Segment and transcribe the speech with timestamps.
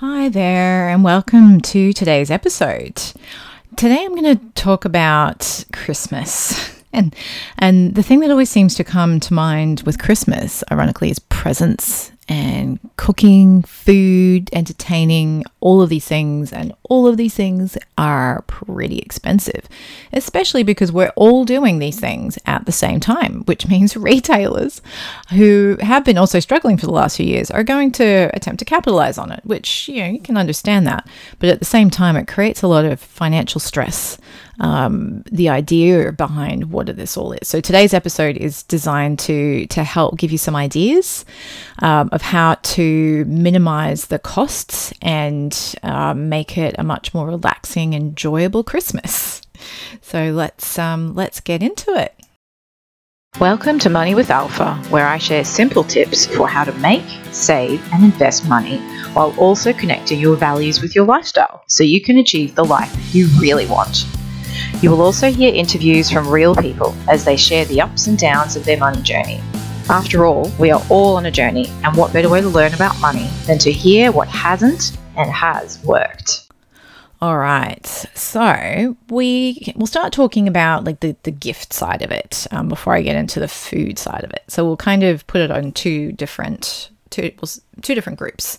[0.00, 3.02] Hi there, and welcome to today's episode.
[3.74, 6.72] Today I'm going to talk about Christmas.
[6.92, 7.14] And
[7.58, 12.12] and the thing that always seems to come to mind with Christmas, ironically, is presents
[12.28, 16.52] and cooking, food, entertaining, all of these things.
[16.52, 19.68] And all of these things are pretty expensive,
[20.12, 24.82] especially because we're all doing these things at the same time, which means retailers
[25.30, 28.64] who have been also struggling for the last few years are going to attempt to
[28.64, 31.08] capitalize on it, which, you know, you can understand that.
[31.38, 34.18] But at the same time, it creates a lot of financial stress
[34.60, 37.46] um, the idea behind what this all is.
[37.46, 41.24] So today's episode is designed to to help give you some ideas
[41.80, 47.94] um, of how to minimize the costs and uh, make it a much more relaxing,
[47.94, 49.42] enjoyable Christmas.
[50.02, 52.14] So let's um, let's get into it.
[53.38, 57.80] Welcome to Money with Alpha, where I share simple tips for how to make, save,
[57.92, 58.78] and invest money
[59.12, 63.28] while also connecting your values with your lifestyle so you can achieve the life you
[63.38, 64.06] really want.
[64.80, 68.56] You will also hear interviews from real people as they share the ups and downs
[68.56, 69.40] of their money journey.
[69.90, 73.00] After all, we are all on a journey, and what better way to learn about
[73.00, 76.48] money than to hear what hasn't and has worked?
[77.20, 82.46] All right, so we we'll start talking about like the, the gift side of it
[82.52, 84.44] um, before I get into the food side of it.
[84.48, 87.32] So we'll kind of put it on two different two
[87.80, 88.58] two different groups,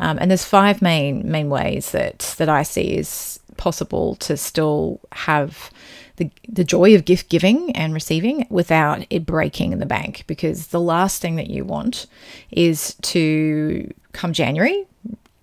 [0.00, 5.00] um, and there's five main main ways that that I see is possible to still
[5.12, 5.70] have
[6.16, 10.80] the, the joy of gift giving and receiving without it breaking the bank because the
[10.80, 12.06] last thing that you want
[12.50, 14.86] is to come January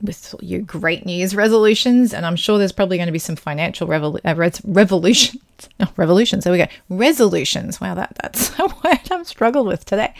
[0.01, 3.35] with your great New Year's resolutions, and I'm sure there's probably going to be some
[3.35, 5.41] financial revol- uh, re- revolutions.
[5.79, 6.43] No, revolutions.
[6.43, 6.67] There we go.
[6.89, 7.81] Resolutions.
[7.81, 10.13] Wow, that that's a word I've struggled with today.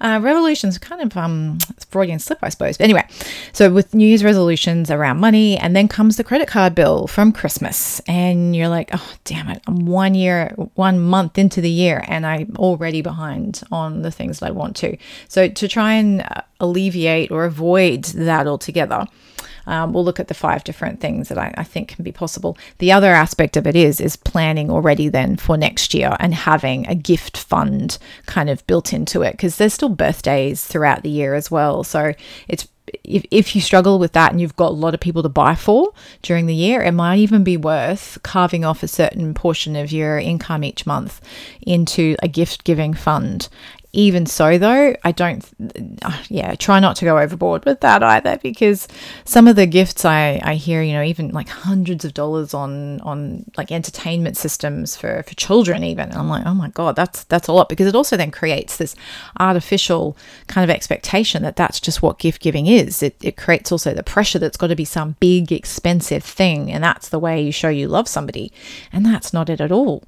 [0.00, 1.58] Uh, revolutions, kind of um,
[1.90, 2.76] Freudian slip, I suppose.
[2.76, 3.06] But anyway,
[3.52, 7.32] so with New Year's resolutions around money, and then comes the credit card bill from
[7.32, 12.04] Christmas, and you're like, oh damn it, I'm one year, one month into the year,
[12.06, 14.96] and I'm already behind on the things that I want to.
[15.28, 19.06] So to try and uh, alleviate or avoid that altogether
[19.68, 22.56] um, we'll look at the five different things that I, I think can be possible.
[22.78, 26.86] The other aspect of it is is planning already then for next year and having
[26.88, 31.34] a gift fund kind of built into it because there's still birthdays throughout the year
[31.34, 31.84] as well.
[31.84, 32.14] So
[32.48, 32.66] it's
[33.04, 35.54] if, if you struggle with that and you've got a lot of people to buy
[35.54, 35.92] for
[36.22, 40.18] during the year, it might even be worth carving off a certain portion of your
[40.18, 41.20] income each month
[41.60, 43.48] into a gift giving fund
[43.92, 45.42] even so, though, I don't,
[46.02, 48.86] uh, yeah, try not to go overboard with that either because
[49.24, 53.00] some of the gifts I, I hear, you know, even like hundreds of dollars on
[53.00, 56.12] on like entertainment systems for, for children, even.
[56.12, 58.94] I'm like, oh my God, that's that's a lot because it also then creates this
[59.40, 60.16] artificial
[60.48, 63.02] kind of expectation that that's just what gift giving is.
[63.02, 66.70] It, it creates also the pressure that's got to be some big, expensive thing.
[66.70, 68.52] And that's the way you show you love somebody.
[68.92, 70.04] And that's not it at all.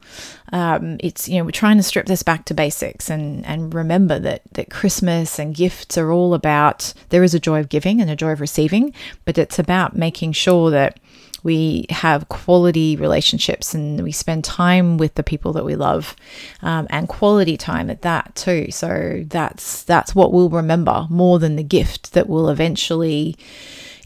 [0.52, 4.18] Um, it's, you know, we're trying to strip this back to basics and, and remember
[4.18, 8.10] that that Christmas and gifts are all about there is a joy of giving and
[8.10, 8.92] a joy of receiving,
[9.24, 10.98] but it's about making sure that
[11.42, 16.14] we have quality relationships and we spend time with the people that we love
[16.62, 18.70] um, and quality time at that too.
[18.70, 23.36] So that's that's what we'll remember more than the gift that will eventually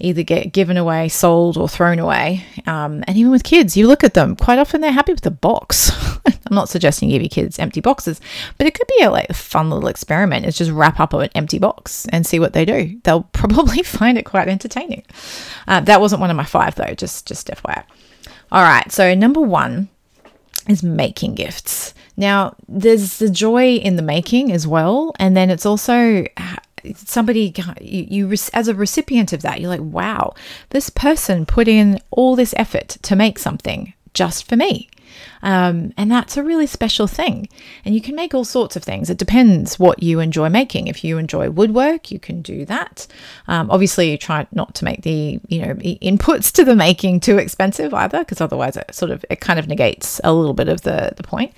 [0.01, 2.45] either get given away, sold, or thrown away.
[2.67, 5.31] Um, and even with kids, you look at them, quite often they're happy with a
[5.31, 5.91] box.
[6.27, 8.21] I'm not suggesting you give your kids empty boxes,
[8.59, 10.47] but it could be a like fun little experiment.
[10.47, 13.01] Is just wrap up an empty box and see what they do.
[13.05, 15.05] They'll probably find it quite entertaining.
[15.67, 17.85] Uh, that wasn't one of my five though, just just FYI.
[18.53, 19.89] All right, so number one
[20.69, 21.95] is making gifts.
[22.17, 26.25] Now, there's the joy in the making as well, and then it's also
[26.95, 30.35] somebody you, you as a recipient of that you're like wow
[30.71, 34.89] this person put in all this effort to make something just for me
[35.43, 37.49] um, and that's a really special thing.
[37.85, 39.11] And you can make all sorts of things.
[39.11, 40.89] It depends what you enjoy making.
[40.89, 43.07] If you enjoy woodwork, you can do that.
[43.47, 47.39] Um, obviously, you try not to make the you know inputs to the making too
[47.39, 50.83] expensive either, because otherwise it sort of it kind of negates a little bit of
[50.83, 51.53] the the point.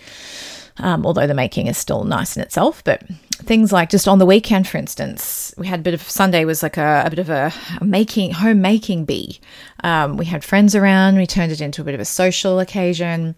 [0.79, 3.03] Um, although the making is still nice in itself, but
[3.37, 6.63] things like just on the weekend, for instance, we had a bit of Sunday was
[6.63, 9.41] like a, a bit of a, making home making bee.
[9.85, 11.17] Um, we had friends around.
[11.17, 13.35] We turned it into a bit of a social occasion,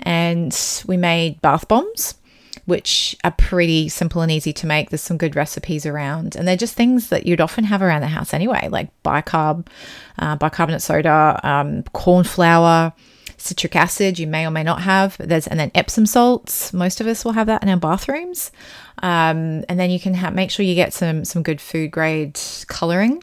[0.00, 0.56] and
[0.86, 2.16] we made bath bombs,
[2.64, 4.90] which are pretty simple and easy to make.
[4.90, 8.08] There's some good recipes around, and they're just things that you'd often have around the
[8.08, 9.68] house anyway, like bicarb,
[10.18, 12.92] uh, bicarbonate soda, um, corn flour
[13.40, 15.16] citric acid you may or may not have.
[15.18, 16.72] There's and then epsom salts.
[16.72, 18.50] Most of us will have that in our bathrooms.
[19.02, 22.38] Um, and then you can have, make sure you get some some good food grade
[22.66, 23.22] coloring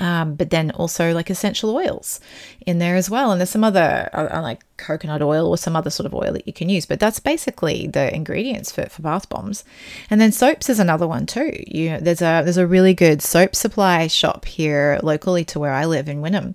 [0.00, 2.20] Um, but then also like essential oils
[2.66, 3.30] in there as well.
[3.30, 6.32] And there's some other, uh, uh, like coconut oil or some other sort of oil
[6.32, 6.86] that you can use.
[6.86, 9.64] But that's basically the ingredients for, for bath bombs.
[10.10, 11.52] And then soaps is another one too.
[11.66, 15.84] You there's a there's a really good soap supply shop here locally to where I
[15.84, 16.54] live in Wynnum,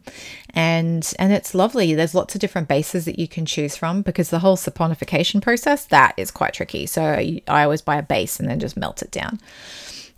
[0.52, 1.94] and and it's lovely.
[1.94, 5.86] There's lots of different bases that you can choose from because the whole saponification process
[5.86, 6.86] that is quite tricky.
[6.86, 9.40] So I always buy a base and then just melt it down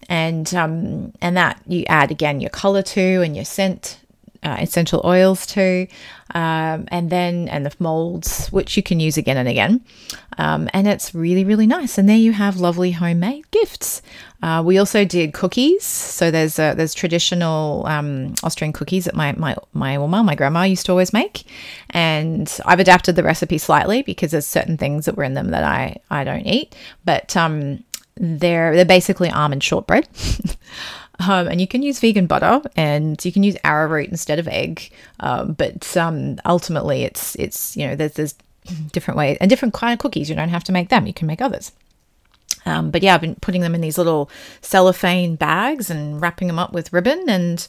[0.09, 3.99] and um, and that you add again your color to and your scent
[4.41, 5.85] uh, essential oils to,
[6.33, 9.81] um, and then and the molds which you can use again and again,
[10.37, 11.97] um, and it's really really nice.
[11.97, 14.01] And there you have lovely homemade gifts.
[14.41, 19.33] Uh, we also did cookies, so there's a, there's traditional um, Austrian cookies that my
[19.33, 21.43] my my Oma, my grandma used to always make,
[21.91, 25.63] and I've adapted the recipe slightly because there's certain things that were in them that
[25.63, 26.73] I I don't eat,
[27.03, 27.83] but um,
[28.19, 30.07] they're they're basically almond shortbread.
[31.19, 34.91] um, and you can use vegan butter and you can use arrowroot instead of egg.
[35.21, 38.35] Um, but um, ultimately, it's it's you know there's there's
[38.91, 40.29] different ways and different kind of cookies.
[40.29, 41.71] You don't have to make them; you can make others.
[42.65, 44.29] Um, but yeah, I've been putting them in these little
[44.61, 47.67] cellophane bags and wrapping them up with ribbon, and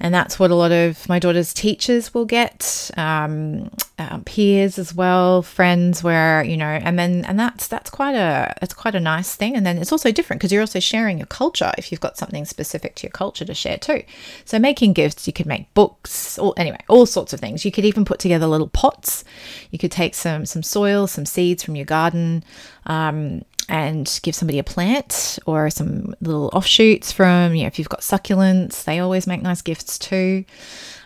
[0.00, 4.92] and that's what a lot of my daughter's teachers will get, um, uh, peers as
[4.92, 6.02] well, friends.
[6.02, 9.54] Where you know, and then and that's that's quite a it's quite a nice thing.
[9.56, 12.44] And then it's also different because you're also sharing your culture if you've got something
[12.44, 14.02] specific to your culture to share too.
[14.44, 17.64] So making gifts, you could make books, or anyway, all sorts of things.
[17.64, 19.24] You could even put together little pots.
[19.70, 22.42] You could take some some soil, some seeds from your garden.
[22.86, 27.88] Um, and give somebody a plant or some little offshoots from, you know, if you've
[27.88, 30.44] got succulents, they always make nice gifts too.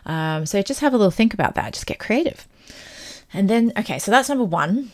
[0.07, 1.73] Um, so just have a little think about that.
[1.73, 2.49] Just get creative.
[3.33, 4.91] And then, okay, so that's number one.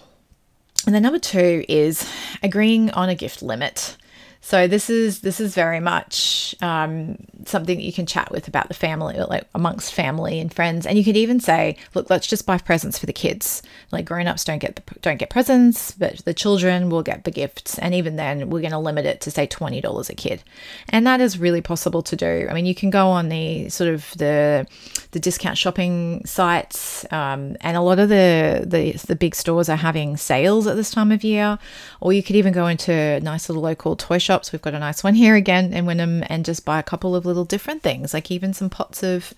[0.87, 2.11] And then number two is
[2.43, 3.97] agreeing on a gift limit.
[4.45, 8.69] So this is this is very much um, something that you can chat with about
[8.69, 12.45] the family, like amongst family and friends, and you could even say, "Look, let's just
[12.45, 13.63] buy presents for the kids.
[13.91, 17.79] Like grown-ups don't get the, don't get presents, but the children will get the gifts,
[17.79, 20.43] and even then, we're going to limit it to say twenty dollars a kid,
[20.91, 22.47] and that is really possible to do.
[22.51, 24.67] I mean, you can go on the sort of the
[25.13, 29.77] the discount shopping sites, um, and a lot of the, the the big stores are
[29.77, 31.59] having sales at this time of year,
[32.01, 34.51] or you could even go into nice little local toy shop shops.
[34.51, 37.25] We've got a nice one here again in Wynnum, and just buy a couple of
[37.25, 39.33] little different things, like even some pots of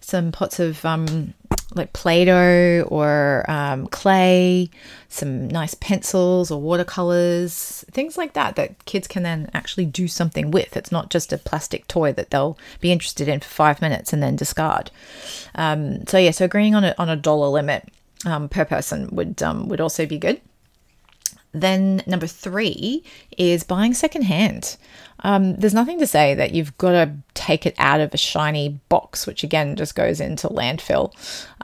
[0.00, 1.34] some pots of um,
[1.74, 4.70] like Play-Doh or um, clay,
[5.10, 10.50] some nice pencils or watercolors, things like that that kids can then actually do something
[10.50, 10.76] with.
[10.76, 14.22] It's not just a plastic toy that they'll be interested in for five minutes and
[14.22, 14.90] then discard.
[15.56, 17.86] Um, so yeah, so agreeing on a on a dollar limit
[18.24, 20.40] um, per person would um, would also be good.
[21.60, 23.04] Then number three
[23.36, 24.76] is buying secondhand.
[25.20, 28.80] Um, there's nothing to say that you've got to take it out of a shiny
[28.88, 31.12] box, which again just goes into landfill.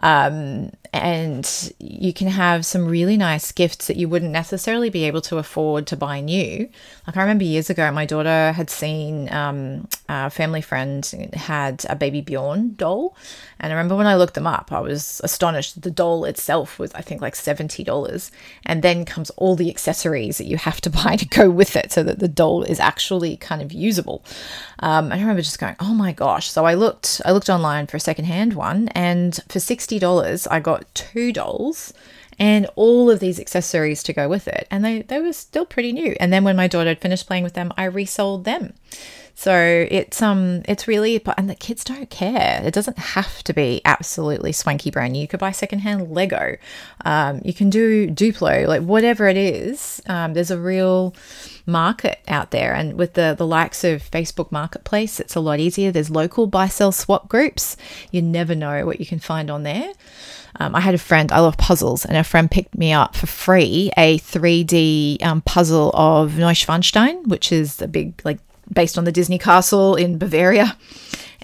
[0.03, 5.21] Um, and you can have some really nice gifts that you wouldn't necessarily be able
[5.23, 6.69] to afford to buy new.
[7.07, 11.05] Like I remember years ago, my daughter had seen um, a family friend
[11.35, 13.17] had a Baby Born doll,
[13.59, 15.83] and I remember when I looked them up, I was astonished.
[15.83, 18.31] The doll itself was, I think, like seventy dollars,
[18.65, 21.91] and then comes all the accessories that you have to buy to go with it,
[21.91, 24.25] so that the doll is actually kind of usable.
[24.81, 27.97] Um, I remember just going, "Oh my gosh!" So I looked, I looked online for
[27.97, 31.93] a secondhand one, and for sixty dollars, I got two dolls
[32.39, 34.67] and all of these accessories to go with it.
[34.71, 36.17] And they, they were still pretty new.
[36.21, 38.75] And then when my daughter had finished playing with them, I resold them.
[39.37, 39.53] So
[39.91, 42.63] it's um it's really and the kids don't care.
[42.65, 45.23] It doesn't have to be absolutely swanky brand new.
[45.23, 46.57] You could buy secondhand Lego.
[47.05, 50.01] Um, you can do Duplo, like whatever it is.
[50.07, 51.17] Um, there's a real
[51.67, 55.91] market out there, and with the the likes of Facebook Marketplace, it's a lot easier.
[55.91, 57.77] There's local buy sell swap groups.
[58.11, 59.93] You never know what you can find on there.
[60.61, 63.27] Um, I had a friend, I love puzzles, and a friend picked me up for
[63.27, 68.39] free a 3D um, puzzle of Neuschwanstein, which is a big, like,
[68.73, 70.77] based on the Disney castle in Bavaria.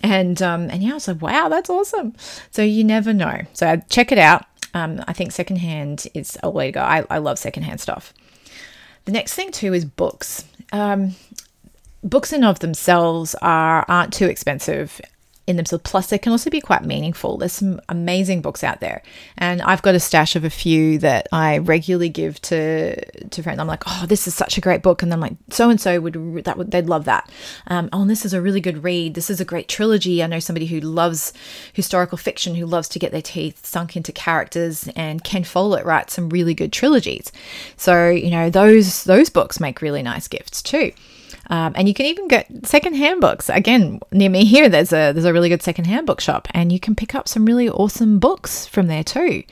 [0.03, 2.15] And um, and yeah, I was like, wow, that's awesome.
[2.51, 3.43] So you never know.
[3.53, 4.47] So check it out.
[4.73, 6.81] Um, I think secondhand is a way to go.
[6.81, 8.15] I, I love secondhand stuff.
[9.11, 10.45] The next thing too is books.
[10.71, 11.17] Um,
[12.05, 15.01] books in of themselves are aren't too expensive
[15.47, 15.83] in themselves.
[15.85, 17.37] Plus, they can also be quite meaningful.
[17.37, 19.03] There's some amazing books out there,
[19.37, 23.59] and I've got a stash of a few that I regularly give to to friends.
[23.59, 26.01] I'm like, oh, this is such a great book, and then like so and so
[26.01, 27.31] would that would they'd love that.
[27.67, 29.15] Um, oh, this is a really good read.
[29.15, 30.23] This is a great trilogy.
[30.23, 31.33] I know somebody who loves
[31.73, 36.15] historical fiction, who loves to get their teeth sunk into characters, and Ken Follett writes
[36.15, 37.33] some really good trilogies.
[37.77, 40.93] So you know those those books make really nice gifts too.
[41.51, 43.49] Um, and you can even get secondhand books.
[43.49, 46.95] Again, near me here, there's a there's a really good secondhand bookshop, and you can
[46.95, 49.43] pick up some really awesome books from there too.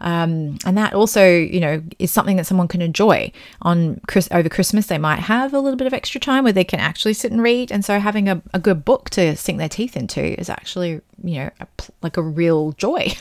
[0.00, 4.48] Um, and that also, you know, is something that someone can enjoy on Chris- over
[4.48, 4.86] Christmas.
[4.86, 7.42] They might have a little bit of extra time where they can actually sit and
[7.42, 11.00] read, and so having a, a good book to sink their teeth into is actually,
[11.24, 11.66] you know, a,
[12.00, 13.12] like a real joy.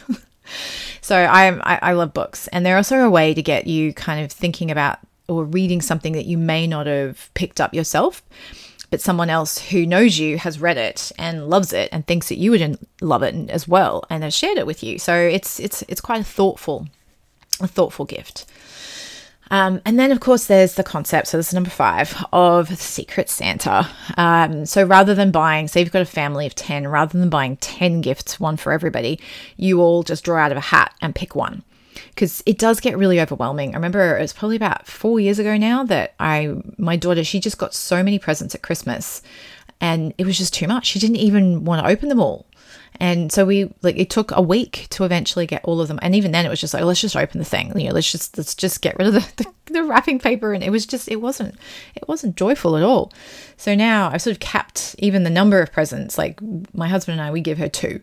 [1.02, 4.24] so I, I I love books, and they're also a way to get you kind
[4.24, 8.22] of thinking about or reading something that you may not have picked up yourself
[8.90, 12.38] but someone else who knows you has read it and loves it and thinks that
[12.38, 14.98] you would love it as well and has shared it with you.
[14.98, 16.88] So it's it's it's quite a thoughtful
[17.62, 18.46] a thoughtful gift.
[19.52, 21.28] Um, and then, of course, there's the concept.
[21.28, 23.90] So, this is number five of Secret Santa.
[24.16, 27.58] Um, so, rather than buying, say, you've got a family of 10, rather than buying
[27.58, 29.20] 10 gifts, one for everybody,
[29.58, 31.64] you all just draw out of a hat and pick one
[32.10, 33.72] because it does get really overwhelming.
[33.74, 37.40] I remember it was probably about four years ago now that I, my daughter, she
[37.40, 39.22] just got so many presents at Christmas
[39.82, 40.86] and it was just too much.
[40.86, 42.46] She didn't even want to open them all.
[43.00, 46.00] And so we like it took a week to eventually get all of them.
[46.02, 47.78] And even then it was just like, let's just open the thing.
[47.80, 50.54] You know, let's just let's just get rid of the, the, the wrapping paper.
[50.54, 51.56] And it was just it wasn't
[51.96, 53.14] it wasn't joyful at all.
[53.58, 56.18] So now I've sort of capped even the number of presents.
[56.18, 56.40] Like
[56.74, 58.02] my husband and I, we give her two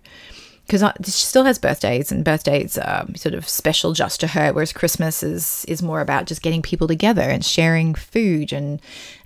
[0.66, 4.72] because she still has birthdays and birthdays are sort of special just to her whereas
[4.72, 8.80] christmas is is more about just getting people together and sharing food and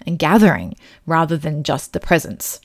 [0.07, 2.61] and gathering rather than just the presents.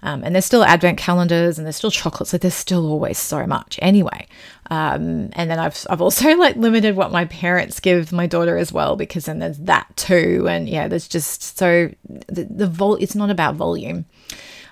[0.00, 3.46] Um, and there's still advent calendars and there's still chocolates so there's still always so
[3.46, 3.80] much.
[3.82, 4.28] Anyway
[4.70, 8.72] um, and then I've, I've also like limited what my parents give my daughter as
[8.72, 11.90] well because then there's that too and yeah there's just so
[12.28, 14.04] the, the vol it's not about volume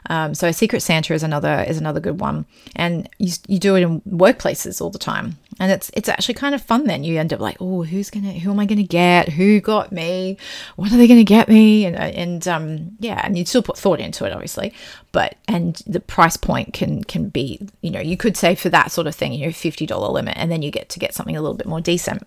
[0.08, 3.82] um, so Secret Santa is another is another good one, and you, you do it
[3.82, 6.84] in workplaces all the time, and it's it's actually kind of fun.
[6.84, 9.30] Then you end up like, oh, who's gonna who am I gonna get?
[9.30, 10.36] Who got me?
[10.76, 11.84] What are they gonna get me?
[11.86, 14.72] And and um, yeah, and you still put thought into it, obviously,
[15.12, 18.92] but and the price point can can be you know you could say for that
[18.92, 21.36] sort of thing you know fifty dollar limit, and then you get to get something
[21.36, 22.26] a little bit more decent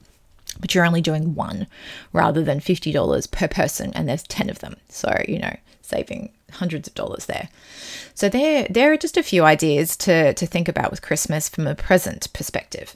[0.59, 1.67] but you're only doing one
[2.11, 6.87] rather than $50 per person and there's 10 of them so you know saving hundreds
[6.87, 7.49] of dollars there.
[8.13, 11.67] So there, there are just a few ideas to, to think about with Christmas from
[11.67, 12.95] a present perspective.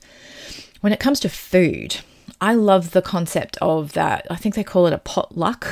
[0.82, 1.98] When it comes to food,
[2.42, 4.28] I love the concept of that.
[4.30, 5.68] I think they call it a potluck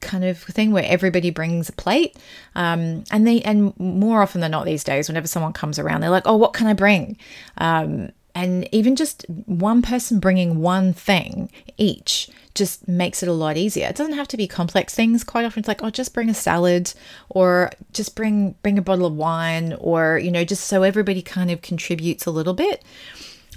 [0.00, 2.16] kind of thing where everybody brings a plate
[2.54, 6.10] um, and they and more often than not these days whenever someone comes around they're
[6.10, 7.16] like oh what can i bring
[7.58, 13.56] um, and even just one person bringing one thing each just makes it a lot
[13.56, 13.88] easier.
[13.88, 15.24] It doesn't have to be complex things.
[15.24, 16.92] Quite often it's like, oh, just bring a salad
[17.30, 21.50] or just bring bring a bottle of wine or, you know, just so everybody kind
[21.50, 22.82] of contributes a little bit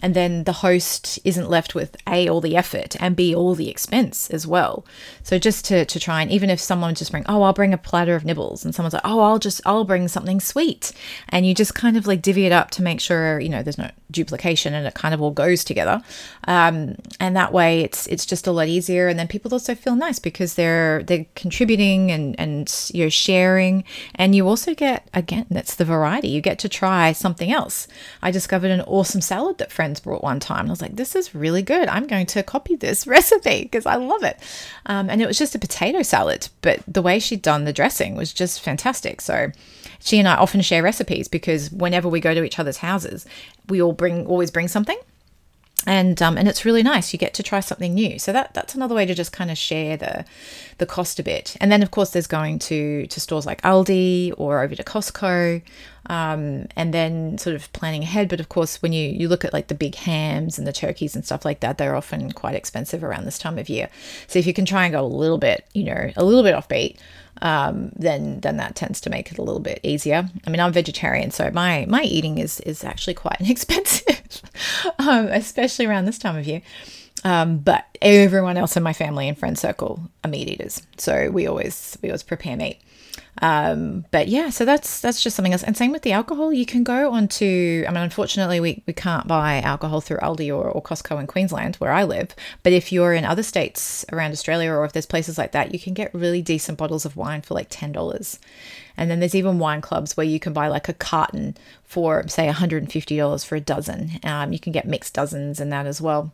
[0.02, 3.70] and then the host isn't left with a all the effort and b all the
[3.70, 4.86] expense as well.
[5.24, 7.78] So just to, to try and even if someone just bring oh i'll bring a
[7.78, 10.92] platter of nibbles and someone's like oh i'll just i'll bring something sweet.
[11.30, 13.78] And you just kind of like divvy it up to make sure you know there's
[13.78, 16.02] no duplication and it kind of all goes together.
[16.48, 19.08] Um, and that way it's it's just a lot easier.
[19.08, 23.84] And then people also feel nice because they're they're contributing and and you're sharing.
[24.16, 26.28] And you also get again that's the variety.
[26.28, 27.88] You get to try something else.
[28.22, 30.62] I discovered an awesome salad that friends friends brought one time.
[30.62, 31.88] And I was like, this is really good.
[31.90, 34.40] I'm going to copy this recipe because I love it.
[34.88, 38.16] Um, and it was just a potato salad, but the way she'd done the dressing
[38.16, 39.22] was just fantastic.
[39.22, 39.52] So
[40.00, 43.28] she and I often share recipes because whenever we go to each other's houses,
[43.70, 44.98] we all bring always bring something
[45.86, 47.14] and um, and it's really nice.
[47.14, 48.18] You get to try something new.
[48.18, 50.26] So that that's another way to just kind of share the
[50.80, 51.56] the cost a bit.
[51.62, 55.62] And then of course there's going to to stores like Aldi or over to Costco,
[56.08, 58.30] um, and then sort of planning ahead.
[58.30, 61.16] But of course when you you look at like the big hams and the turkeys
[61.16, 63.90] and stuff like that, they're often quite expensive around this time of year.
[64.28, 66.56] So if you can try and go a little bit, you know, a little bit
[66.56, 66.98] offbeat
[67.42, 70.30] um, then then that tends to make it a little bit easier.
[70.46, 74.42] I mean, I'm vegetarian, so my my eating is is actually quite inexpensive,
[75.00, 76.62] um, especially around this time of year.
[77.24, 81.48] Um, but everyone else in my family and friend circle are meat eaters, so we
[81.48, 82.80] always we always prepare meat.
[83.42, 85.64] Um, but yeah, so that's that's just something else.
[85.64, 86.54] And same with the alcohol.
[86.54, 87.84] You can go onto.
[87.88, 91.76] I mean, unfortunately, we, we can't buy alcohol through Aldi or, or Costco in Queensland
[91.78, 92.36] where I live.
[92.64, 95.80] But if you're in other states around Australia, or if there's places like that, you
[95.80, 98.40] can get really decent bottles of wine for like ten dollars.
[98.98, 102.48] And then there's even wine clubs where you can buy like a carton for say
[102.48, 104.12] $150 for a dozen.
[104.24, 106.32] Um, you can get mixed dozens and that as well.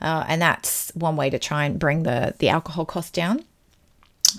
[0.00, 3.44] Uh, and that's one way to try and bring the the alcohol cost down.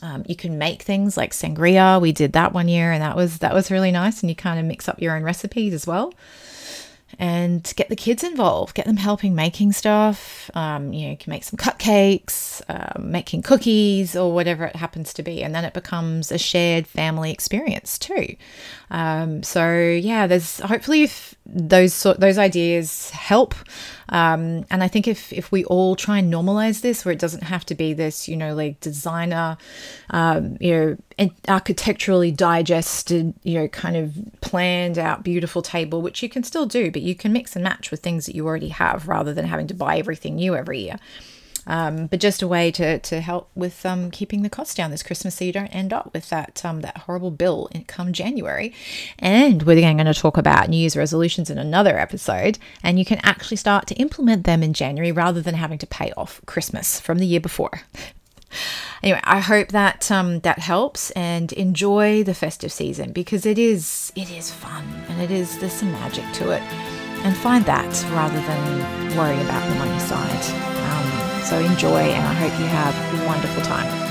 [0.01, 2.01] Um, you can make things like sangria.
[2.01, 4.21] We did that one year, and that was that was really nice.
[4.21, 6.13] And you kind of mix up your own recipes as well.
[7.19, 10.49] and get the kids involved, get them helping making stuff.
[10.55, 15.13] Um, you know, you can make some cupcakes, um, making cookies, or whatever it happens
[15.15, 18.35] to be, and then it becomes a shared family experience too.
[18.89, 23.53] Um, so yeah, there's hopefully if those sort those ideas help.
[24.09, 27.43] Um, and I think if if we all try and normalize this, where it doesn't
[27.43, 29.57] have to be this, you know, like designer,
[30.09, 36.29] um, you know, architecturally digested, you know, kind of planned out beautiful table, which you
[36.29, 39.07] can still do, but you can mix and match with things that you already have
[39.07, 40.97] rather than having to buy everything new every year.
[41.67, 45.03] Um, but just a way to, to help with um, keeping the costs down this
[45.03, 48.73] Christmas so you don't end up with that um, that horrible bill in come January.
[49.19, 53.05] And we're again going to talk about New Year's resolutions in another episode, and you
[53.05, 56.99] can actually start to implement them in January rather than having to pay off Christmas
[56.99, 57.81] from the year before.
[59.03, 64.11] anyway, I hope that um, that helps and enjoy the festive season because it is
[64.15, 66.61] it is fun and it is there's some magic to it,
[67.23, 70.80] and find that rather than worry about the money side.
[71.43, 74.10] So enjoy, and I hope you have a wonderful time.